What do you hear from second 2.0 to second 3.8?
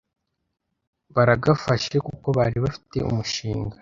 kuko bari bafite umushinga